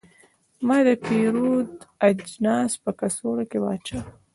ما 0.67 0.77
د 0.87 0.89
پیرود 1.05 1.69
اجناس 2.07 2.71
په 2.83 2.91
کڅوړه 2.99 3.45
کې 3.51 3.59
واچول. 3.63 4.03